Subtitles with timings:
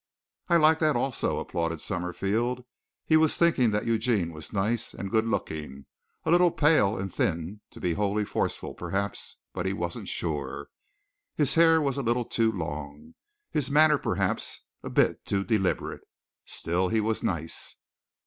[0.47, 2.63] "I like that also," applauded Summerfield.
[3.05, 5.85] He was thinking that Eugene was nice and good looking,
[6.25, 10.69] a little pale and thin to be wholly forceful, perhaps, he wasn't sure.
[11.35, 13.13] His hair a little too long.
[13.51, 16.01] His manner, perhaps, a bit too deliberate.
[16.45, 17.75] Still he was nice.